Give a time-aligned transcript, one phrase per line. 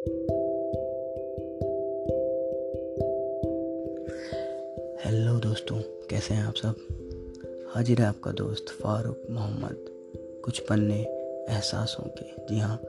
[0.00, 0.18] Hello
[5.38, 5.80] दोस्तों,
[6.10, 6.76] कैसे हैं आप सब?
[7.74, 9.84] हाजिर है आपका दोस्त फारूक मोहम्मद।
[10.44, 11.00] कुछ पन्ने
[11.50, 12.80] एहसासों के जी हाँ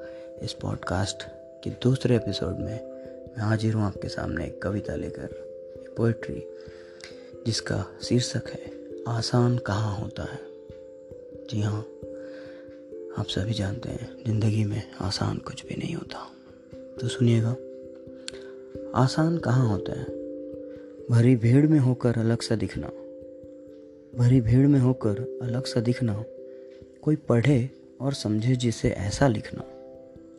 [0.42, 1.24] इस पॉडकास्ट
[1.64, 2.80] के दूसरे एपिसोड में
[3.28, 6.44] मैं हाजिर हूँ आपके सामने एक कविता लेकर, एक पोइट्री
[7.46, 8.72] जिसका शीर्षक है,
[9.08, 10.40] आसान कहाँ होता है।
[11.50, 11.86] जी हाँ
[13.18, 16.32] आप सभी जानते हैं, ज़िंदगी में आसान कुछ भी नहीं होता।
[17.02, 17.56] तो सुनिएगा।
[18.96, 20.06] आसान कहाँ होता है?
[21.12, 22.88] भरी भीड़ में होकर अलग सा दिखना।
[24.18, 26.24] भरी भीड़ में होकर अलग सा दिखना।
[27.02, 27.70] कोई पढ़े
[28.02, 29.64] और समझे जिसे ऐसा लिखना।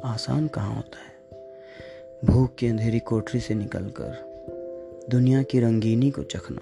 [0.04, 1.12] आसान कहाँ होता है?
[2.24, 4.12] भूख की अंधेरी कोठरी से निकलकर,
[5.10, 6.60] दुनिया की रंगीनी को चखना।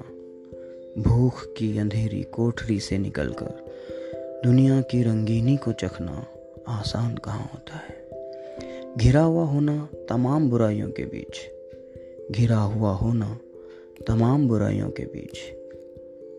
[1.03, 3.71] भूख की अंधेरी कोठरी से निकलकर,
[4.45, 6.27] दुनिया की रंगीनी को चखना।
[6.69, 8.00] आसान कहाँ होता है?
[9.01, 11.41] घिरा हुआ होना तमाम बुराइयों के बीच।
[12.37, 13.39] घिरा हुआ होना
[14.07, 15.39] तमाम बुराइयों के बीच।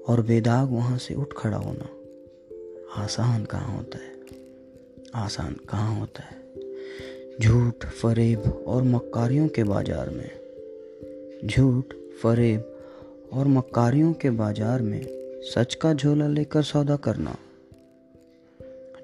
[0.09, 1.89] और बेदाग वहाँ से उठ खड़ा होना
[3.03, 4.11] आसान कहाँ होता है?
[5.15, 6.37] आसान कहाँ होता है?
[7.41, 10.29] झूठ, फरेब और मक्कारियों के बाज़ार में।
[11.47, 12.83] झूठ, फरेब
[13.33, 15.01] और मक्कारियों के बाज़ार में
[15.41, 17.35] सच का झोला लेकर सौदा करना।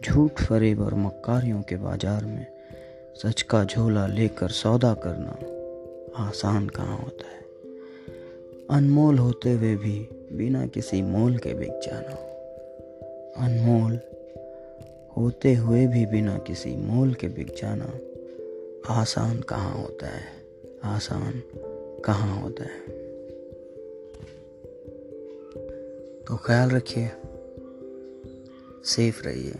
[0.05, 2.56] झूठ, फरेब और मक्कारियों के बाज़ार में
[3.23, 5.29] सच का झोला लेकर सौदा करना
[6.27, 7.41] आसान कहाँ होता है?
[8.69, 12.15] अनमोल होते हुए भी बिना किसी मोल के बिक जाना।
[13.45, 13.99] अनमोल
[15.17, 17.93] होते हुए भी बिना किसी मोल के बिक जाना
[18.93, 20.23] आसान कहाँ होता है?
[20.83, 21.43] आसान
[22.05, 22.79] कहाँ होता है?
[26.23, 27.11] तो ख्याल रखिए,
[28.85, 29.53] सेफ़ रहिए।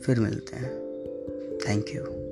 [0.00, 0.91] फिर मिलते हैं।
[1.62, 2.31] Thank you.